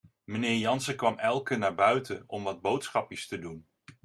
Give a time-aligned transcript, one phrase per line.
[0.23, 3.67] Meneer Jansen kwam elke naar buiten om wat boodschapjes te doen.